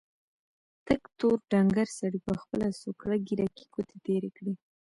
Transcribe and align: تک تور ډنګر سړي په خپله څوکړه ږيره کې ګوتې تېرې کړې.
تک 0.87 1.01
تور 1.19 1.37
ډنګر 1.51 1.87
سړي 1.99 2.19
په 2.27 2.33
خپله 2.41 2.67
څوکړه 2.81 3.15
ږيره 3.27 3.47
کې 3.55 3.63
ګوتې 3.73 3.97
تېرې 4.05 4.29
کړې. 4.37 4.53